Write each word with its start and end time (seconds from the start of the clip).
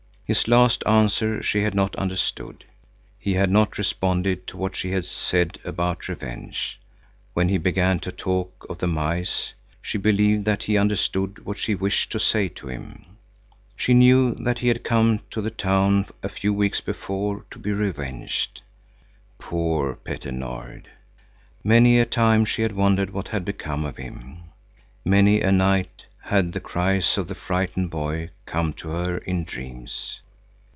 His 0.33 0.47
last 0.47 0.81
answer 0.87 1.43
she 1.43 1.63
had 1.63 1.75
not 1.75 1.93
understood. 1.97 2.63
He 3.19 3.33
had 3.33 3.51
not 3.51 3.77
responded 3.77 4.47
to 4.47 4.55
what 4.55 4.77
she 4.77 4.91
had 4.91 5.03
said 5.03 5.59
about 5.65 6.07
revenge. 6.07 6.79
When 7.33 7.49
he 7.49 7.57
began 7.57 7.99
to 7.99 8.13
talk 8.13 8.65
of 8.69 8.77
the 8.77 8.87
mice, 8.87 9.51
she 9.81 9.97
believed 9.97 10.45
that 10.45 10.63
he 10.63 10.77
understood 10.77 11.43
what 11.43 11.59
she 11.59 11.75
wished 11.75 12.13
to 12.13 12.17
say 12.21 12.47
to 12.47 12.67
him. 12.69 13.17
She 13.75 13.93
knew 13.93 14.33
that 14.35 14.59
he 14.59 14.69
had 14.69 14.85
come 14.85 15.19
to 15.31 15.41
the 15.41 15.51
town 15.51 16.05
a 16.23 16.29
few 16.29 16.53
weeks 16.53 16.79
before 16.79 17.43
to 17.51 17.59
be 17.59 17.73
revenged. 17.73 18.61
Poor 19.37 19.95
Petter 19.95 20.31
Nord! 20.31 20.89
Many 21.61 21.99
a 21.99 22.05
time 22.05 22.45
she 22.45 22.61
had 22.61 22.71
wondered 22.71 23.09
what 23.09 23.27
had 23.27 23.43
become 23.43 23.83
of 23.83 23.97
him. 23.97 24.43
Many 25.03 25.41
a 25.41 25.51
night 25.51 26.05
had 26.25 26.53
the 26.53 26.59
cries 26.61 27.17
of 27.17 27.27
the 27.27 27.35
frightened 27.35 27.89
boy 27.89 28.29
come 28.45 28.71
to 28.71 28.89
her 28.89 29.17
in 29.17 29.43
dreams. 29.43 30.19